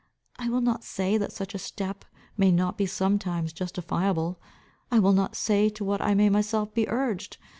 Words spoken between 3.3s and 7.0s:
justifiable. I will not say to what I may myself be